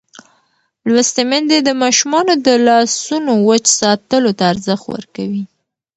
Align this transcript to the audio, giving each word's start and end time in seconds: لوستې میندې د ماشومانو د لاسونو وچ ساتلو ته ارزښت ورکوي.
لوستې 0.91 1.23
میندې 1.29 1.57
د 1.61 1.69
ماشومانو 1.83 2.33
د 2.45 2.47
لاسونو 2.67 3.31
وچ 3.47 3.65
ساتلو 3.81 4.31
ته 4.37 4.43
ارزښت 4.51 4.85
ورکوي. 4.93 5.43